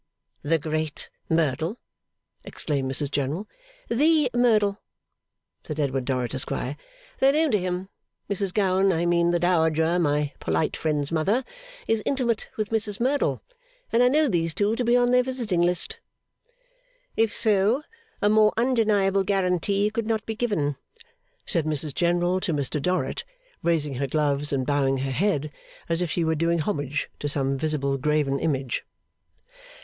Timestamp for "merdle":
1.29-1.77, 4.33-4.79, 12.99-13.43